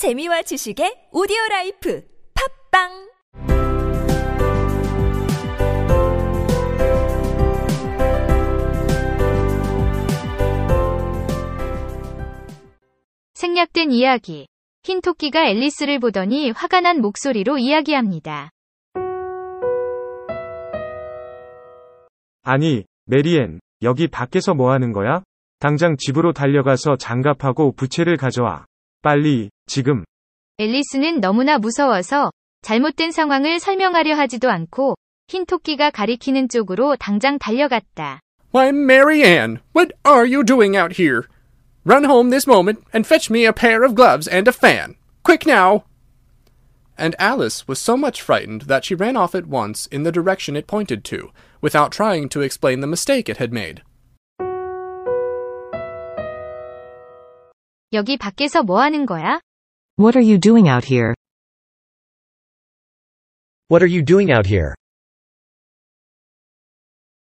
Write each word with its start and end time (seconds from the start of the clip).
재미와 0.00 0.40
지식의 0.40 1.10
오디오 1.12 1.36
라이프 1.50 2.02
팝빵 2.72 2.88
생략된 13.34 13.90
이야기. 13.90 14.46
흰 14.84 15.02
토끼가 15.02 15.46
앨리스를 15.50 15.98
보더니 15.98 16.50
화가 16.52 16.80
난 16.80 17.02
목소리로 17.02 17.58
이야기합니다. 17.58 18.48
아니, 22.42 22.84
메리앤, 23.04 23.60
여기 23.82 24.08
밖에서 24.08 24.54
뭐 24.54 24.72
하는 24.72 24.94
거야? 24.94 25.22
당장 25.58 25.98
집으로 25.98 26.32
달려가서 26.32 26.96
장갑하고 26.96 27.72
부채를 27.72 28.16
가져와. 28.16 28.64
빨리, 29.01 29.49
지금. 29.67 30.03
앨리스는 30.57 31.19
너무나 31.19 31.57
무서워서 31.57 32.31
잘못된 32.61 33.11
상황을 33.11 33.59
설명하려 33.59 34.15
하지도 34.15 34.49
않고 34.49 34.95
흰 35.27 35.45
토끼가 35.45 35.91
가리키는 35.91 36.49
쪽으로 36.49 36.95
당장 36.95 37.37
달려갔다. 37.37 38.19
Why, 38.53 38.69
Mary 38.69 39.23
Ann, 39.23 39.59
what 39.75 39.91
are 40.05 40.25
you 40.25 40.43
doing 40.43 40.77
out 40.77 40.95
here? 40.95 41.27
Run 41.83 42.05
home 42.05 42.31
this 42.31 42.47
moment 42.47 42.83
and 42.93 43.05
fetch 43.05 43.29
me 43.29 43.45
a 43.45 43.53
pair 43.53 43.83
of 43.83 43.95
gloves 43.95 44.27
and 44.27 44.47
a 44.47 44.51
fan. 44.51 44.95
Quick 45.23 45.45
now! 45.45 45.83
And 46.97 47.15
Alice 47.19 47.67
was 47.67 47.79
so 47.79 47.97
much 47.97 48.21
frightened 48.21 48.63
that 48.63 48.85
she 48.85 48.95
ran 48.95 49.17
off 49.17 49.35
at 49.35 49.45
once 49.45 49.85
in 49.87 50.03
the 50.03 50.11
direction 50.11 50.55
it 50.55 50.65
pointed 50.65 51.03
to, 51.05 51.31
without 51.59 51.91
trying 51.91 52.29
to 52.29 52.41
explain 52.41 52.79
the 52.79 52.87
mistake 52.87 53.27
it 53.27 53.37
had 53.37 53.51
made. 53.51 53.83
여기 57.93 58.17
밖에서 58.17 58.63
뭐 58.63 58.81
하는 58.81 59.05
거야? 59.05 59.39
What 59.97 60.17
are 60.17 60.25
you 60.25 60.39
doing 60.39 60.69
out 60.69 60.85
here? 60.85 61.13
What 63.69 63.83
are 63.83 63.91
you 63.91 64.03
doing 64.03 64.31
out 64.31 64.47
here? 64.47 64.73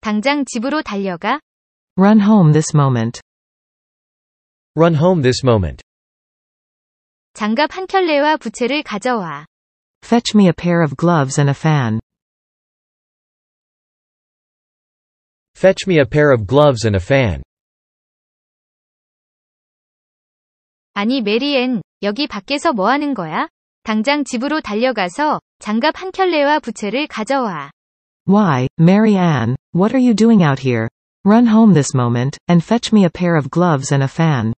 당장 0.00 0.44
집으로 0.44 0.82
달려가. 0.82 1.40
Run 1.96 2.20
home 2.20 2.52
this 2.52 2.76
moment. 2.76 3.20
Run 4.76 4.94
home 4.94 5.22
this 5.22 5.44
moment. 5.44 5.82
장갑 7.34 7.76
한 7.76 7.86
켤레와 7.86 8.36
부채를 8.36 8.82
가져와. 8.82 9.46
Fetch 10.04 10.36
me 10.36 10.46
a 10.46 10.52
pair 10.52 10.82
of 10.82 10.94
gloves 10.96 11.40
and 11.40 11.50
a 11.50 11.54
fan. 11.54 12.00
Fetch 15.56 15.88
me 15.88 15.98
a 15.98 16.04
pair 16.04 16.32
of 16.32 16.46
gloves 16.46 16.86
and 16.86 16.94
a 16.94 17.02
fan. 17.02 17.42
아니 20.94 21.22
메리앤, 21.22 21.82
여기 22.02 22.26
밖에서 22.26 22.72
뭐 22.72 22.88
하는 22.88 23.14
거야? 23.14 23.48
당장 23.84 24.24
집으로 24.24 24.60
달려가서 24.60 25.40
장갑 25.60 26.00
한 26.00 26.12
켤레와 26.12 26.58
부채를 26.60 27.06
가져와. 27.06 27.70
Why, 28.26 28.68
Mary 28.78 29.16
Ann, 29.16 29.56
what 29.74 29.94
are 29.94 30.04
you 30.04 30.14
doing 30.14 30.42
out 30.42 30.60
here? 30.60 30.88
Run 31.24 31.46
home 31.46 31.72
this 31.72 31.94
moment, 31.94 32.36
and 32.48 32.62
fetch 32.62 32.92
me 32.92 33.04
a 33.04 33.10
pair 33.10 33.36
of 33.36 33.50
gloves 33.50 33.92
and 33.92 34.02
a 34.02 34.08
fan. 34.08 34.52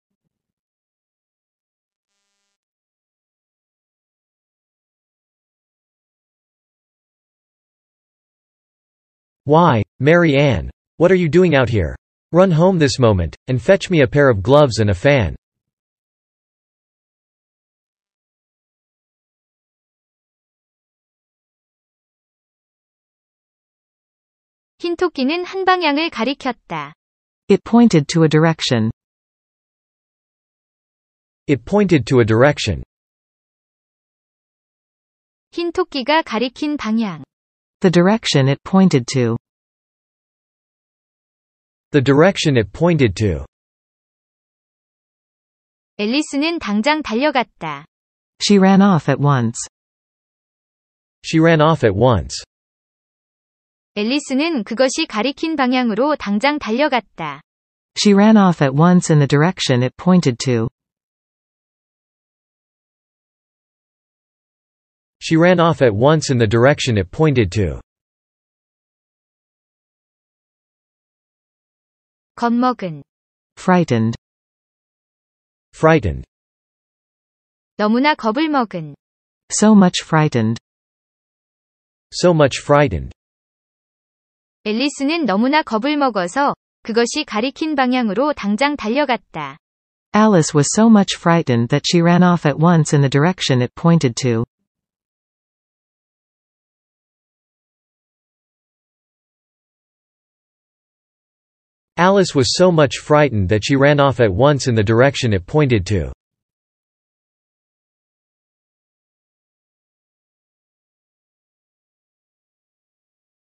Why, 9.44 9.82
Mary 9.98 10.36
Ann, 10.36 10.70
what 10.96 11.10
are 11.10 11.16
you 11.16 11.28
doing 11.28 11.54
out 11.54 11.70
here? 11.70 11.96
Run 12.32 12.52
home 12.52 12.78
this 12.78 12.98
moment, 12.98 13.36
and 13.48 13.60
fetch 13.60 13.90
me 13.90 14.02
a 14.02 14.06
pair 14.06 14.28
of 14.28 14.42
gloves 14.42 14.78
and 14.78 14.90
a 14.90 14.94
fan. 14.94 15.34
흰 24.78 24.96
토끼는 24.96 25.44
한 25.44 25.64
방향을 25.64 26.10
가리켰다. 26.10 26.94
It 27.50 27.62
pointed 27.64 28.06
to 28.06 28.22
a 28.22 28.28
direction. 28.28 28.91
It 31.47 31.64
pointed 31.64 32.04
to 32.06 32.20
a 32.20 32.25
direction. 32.25 32.82
흰 35.50 35.72
토끼가 35.72 36.22
가리킨 36.22 36.76
방향. 36.76 37.25
The 37.81 37.91
direction 37.91 38.48
it 38.48 38.60
pointed 38.62 39.04
to. 39.14 39.36
The 41.91 42.04
direction 42.04 42.56
it 42.56 42.70
pointed 42.72 43.14
to. 43.16 43.44
앨리스는 45.97 46.60
당장 46.60 47.03
달려갔다. 47.03 47.84
She 48.41 48.58
ran 48.58 48.81
off 48.81 49.10
at 49.10 49.20
once. 49.20 49.58
She 51.22 51.38
ran 51.38 51.60
off 51.60 51.84
at 51.84 51.94
once. 51.94 52.42
앨리스는 53.94 54.64
그것이 54.64 55.06
가리킨 55.06 55.56
방향으로 55.56 56.16
당장 56.16 56.58
달려갔다. 56.58 57.42
She 57.97 58.14
ran 58.14 58.36
off 58.36 58.62
at 58.64 58.75
once 58.75 59.12
in 59.12 59.19
the 59.19 59.26
direction 59.26 59.82
it 59.82 59.94
pointed 59.97 60.38
to. 60.44 60.69
She 65.20 65.36
ran 65.36 65.60
off 65.60 65.82
at 65.82 65.92
once 65.92 66.31
in 66.31 66.38
the 66.38 66.48
direction 66.48 66.97
it 66.97 67.10
pointed 67.10 67.50
to. 67.53 67.81
겁먹은. 72.36 73.03
Frightened. 73.58 74.16
Frightened. 75.75 76.25
너무나 77.76 78.14
겁을 78.14 78.48
먹은. 78.48 78.94
So 79.53 79.72
much 79.72 80.03
frightened. 80.04 80.58
So 82.12 82.32
much 82.32 82.60
frightened. 82.62 83.12
앨리스는 84.64 85.25
너무나 85.25 85.62
겁을 85.62 85.97
먹어서 85.97 86.54
그것이 86.82 87.25
가리킨 87.25 87.75
방향으로 87.75 88.32
당장 88.34 88.76
달려갔다. 88.76 89.58
Alice 90.14 90.53
was 90.54 90.69
so 90.75 90.88
much 90.88 91.16
frightened 91.16 91.69
that 91.69 91.84
she 91.86 92.03
ran 92.03 92.22
off 92.22 92.47
at 92.47 92.58
once 92.58 92.94
in 92.94 93.00
the 93.00 93.08
direction 93.08 93.62
it 93.62 93.75
pointed 93.75 94.14
to. 94.16 94.44
Alice 101.97 102.34
was 102.34 102.56
so 102.56 102.72
much 102.72 102.97
frightened 102.97 103.50
that 103.50 103.62
she 103.62 103.76
ran 103.76 104.00
off 104.00 104.20
at 104.20 104.32
once 104.32 104.66
in 104.66 104.75
the 104.75 104.82
direction 104.82 105.34
it 105.34 105.47
pointed 105.47 105.84
to. 105.86 106.10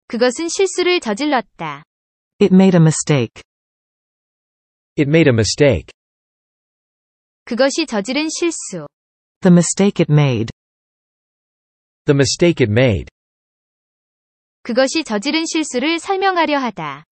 그것은 0.08 0.48
실수를 0.48 1.00
저질렀다. 1.00 1.84
It 2.40 2.54
made 2.54 2.74
a 2.74 2.80
mistake. 2.80 3.42
It 4.98 5.06
made 5.06 5.28
a 5.28 5.34
mistake. 5.34 5.92
그것이 7.44 7.84
저지른 7.84 8.28
실수. 8.30 8.86
The 9.42 9.52
mistake 9.52 10.02
it 10.02 10.10
made. 10.10 10.50
The 12.06 12.14
mistake 12.16 12.64
it 12.64 12.72
made. 12.72 13.06
그것이 14.62 15.04
저지른 15.04 15.44
실수를 15.44 15.98
설명하려 15.98 16.58
하다. 16.58 17.04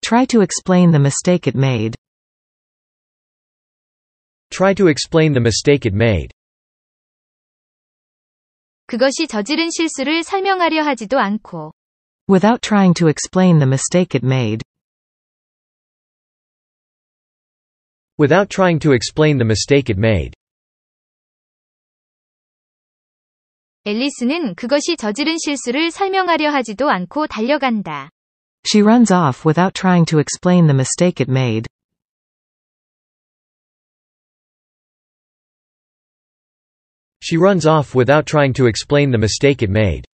Try 0.00 0.26
to 0.28 0.40
explain 0.40 0.90
the 0.90 1.00
mistake 1.00 1.50
it 1.50 1.56
made. 1.58 1.98
Try 4.48 4.74
to 4.74 4.88
explain 4.88 5.34
the 5.34 5.42
mistake 5.42 5.86
it 5.86 5.94
made. 5.94 6.32
그것이 8.86 9.26
저지른 9.26 9.68
실수를 9.70 10.22
설명하려 10.22 10.82
하지도 10.82 11.18
않고. 11.18 11.74
Without 12.27 12.61
trying 12.61 12.93
to 12.95 13.07
explain 13.07 13.59
the 13.59 13.65
mistake 13.65 14.15
it 14.15 14.23
made. 14.23 14.61
Without 18.17 18.49
trying 18.49 18.79
to 18.79 18.93
explain 18.93 19.37
the 19.37 19.45
mistake 19.45 19.89
it 19.89 19.97
made. 19.99 20.33
앨리스는 23.85 24.55
그것이 24.55 24.95
저지른 24.95 25.37
실수를 25.37 25.91
설명하려 25.91 26.49
하지도 26.51 26.89
않고 26.89 27.27
달려간다. 27.27 28.09
She 28.65 28.81
runs 28.81 29.11
off 29.11 29.45
without 29.45 29.73
trying 29.73 30.05
to 30.05 30.19
explain 30.19 30.67
the 30.67 30.75
mistake 30.75 31.21
it 31.21 31.29
made. 31.29 31.67
She 37.21 37.35
runs 37.35 37.65
off 37.65 37.93
without 37.93 38.25
trying 38.25 38.53
to 38.53 38.67
explain 38.67 39.11
the 39.11 39.19
mistake 39.19 39.61
it 39.61 39.69
made. 39.69 40.06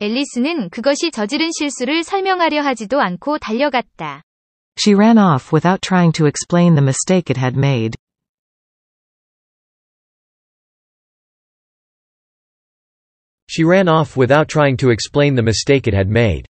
앨리스는 0.00 0.70
그것이 0.70 1.10
저지른 1.10 1.50
실수를 1.50 2.04
설명하려 2.04 2.62
하지도 2.62 3.00
않고 3.00 3.38
달려갔다. 3.38 4.22
She 4.78 4.94
ran 4.94 5.18
off 5.18 5.52
without 5.52 5.80
trying 5.80 6.12
to 6.16 6.26
explain 6.28 6.76
the 6.76 6.84
mistake 6.84 7.28
it 7.28 7.40
had 7.40 7.58
made. 7.58 7.98
She 13.50 13.64
ran 13.66 13.88
off 13.88 14.16
without 14.16 14.46
trying 14.46 14.76
to 14.76 14.90
explain 14.90 15.34
the 15.34 15.42
mistake 15.42 15.90
it 15.90 15.96
had 15.96 16.08
made. 16.08 16.44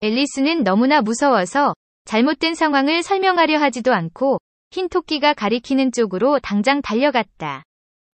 앨리스는 0.00 0.62
너무나 0.62 1.00
무서워서 1.02 1.74
잘못된 2.04 2.54
상황을 2.54 3.02
설명하려 3.02 3.58
하지도 3.58 3.92
않고 3.92 4.38
흰 4.70 4.88
토끼가 4.88 5.34
가리키는 5.34 5.90
쪽으로 5.90 6.38
당장 6.38 6.80
달려갔다. 6.80 7.64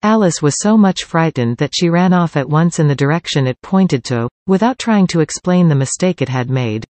Alice 0.04 0.42
was 0.42 0.56
so 0.60 0.76
much 0.76 1.04
frightened 1.04 1.56
that 1.56 1.72
she 1.74 1.88
ran 1.88 2.12
off 2.12 2.36
at 2.36 2.46
once 2.46 2.78
in 2.78 2.86
the 2.86 2.94
direction 2.94 3.46
it 3.46 3.58
pointed 3.62 4.04
to, 4.04 4.28
without 4.46 4.78
trying 4.78 5.06
to 5.06 5.20
explain 5.20 5.66
the 5.66 5.74
mistake 5.74 6.20
it 6.20 6.28
had 6.28 6.50
made. 6.50 6.84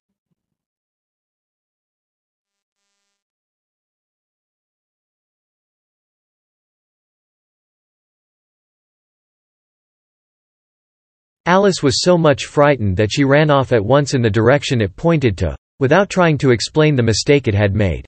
Alice 11.45 11.83
was 11.83 12.01
so 12.01 12.17
much 12.17 12.45
frightened 12.45 12.97
that 12.97 13.11
she 13.11 13.23
ran 13.23 13.51
off 13.51 13.71
at 13.71 13.85
once 13.85 14.15
in 14.15 14.23
the 14.23 14.29
direction 14.31 14.81
it 14.81 14.95
pointed 14.95 15.37
to, 15.37 15.55
without 15.79 16.09
trying 16.09 16.39
to 16.39 16.49
explain 16.49 16.95
the 16.95 17.03
mistake 17.03 17.47
it 17.47 17.53
had 17.53 17.75
made. 17.75 18.07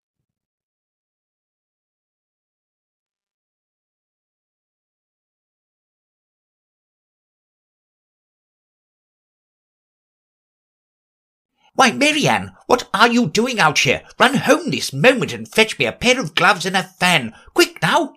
Why, 11.75 11.91
Mary 11.91 12.27
Ann, 12.27 12.53
what 12.67 12.89
are 12.93 13.09
you 13.09 13.27
doing 13.27 13.59
out 13.59 13.79
here? 13.79 14.01
Run 14.17 14.35
home 14.35 14.71
this 14.71 14.93
moment 14.93 15.33
and 15.33 15.47
fetch 15.47 15.77
me 15.77 15.85
a 15.85 15.91
pair 15.91 16.19
of 16.19 16.33
gloves 16.33 16.65
and 16.65 16.75
a 16.75 16.83
fan. 16.83 17.33
Quick 17.53 17.81
now! 17.81 18.15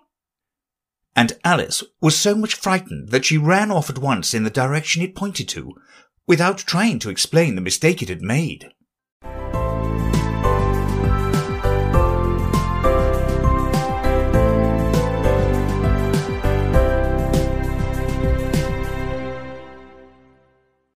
And 1.13 1.37
Alice 1.43 1.83
was 1.99 2.15
so 2.15 2.35
much 2.35 2.55
frightened 2.55 3.09
that 3.09 3.25
she 3.25 3.37
ran 3.37 3.69
off 3.69 3.89
at 3.89 3.99
once 3.99 4.33
in 4.33 4.43
the 4.43 4.49
direction 4.49 5.01
it 5.01 5.15
pointed 5.15 5.49
to, 5.49 5.75
without 6.25 6.59
trying 6.59 6.99
to 6.99 7.09
explain 7.09 7.55
the 7.55 7.61
mistake 7.61 8.01
it 8.01 8.07
had 8.07 8.21
made. 8.21 8.71